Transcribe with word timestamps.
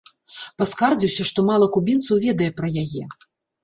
Паскардзіўся, 0.61 1.27
што 1.31 1.47
мала 1.51 1.71
кубінцаў 1.79 2.25
ведае 2.29 2.53
пра 2.61 2.67
яе. 2.87 3.03